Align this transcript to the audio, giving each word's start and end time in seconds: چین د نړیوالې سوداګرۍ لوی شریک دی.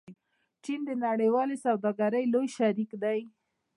چین 0.63 0.79
د 0.89 0.91
نړیوالې 1.05 1.55
سوداګرۍ 1.65 2.25
لوی 2.33 2.47
شریک 2.57 2.91
دی. 3.03 3.19